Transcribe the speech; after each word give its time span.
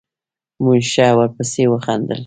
موږ 0.63 0.79
ښه 0.91 1.07
ورپسې 1.17 1.63
وخندل. 1.69 2.19